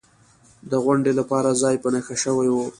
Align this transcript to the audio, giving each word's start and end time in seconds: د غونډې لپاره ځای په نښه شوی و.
د 0.69 0.71
غونډې 0.83 1.11
لپاره 1.19 1.57
ځای 1.61 1.75
په 1.83 1.87
نښه 1.93 2.15
شوی 2.23 2.49
و. 2.51 2.55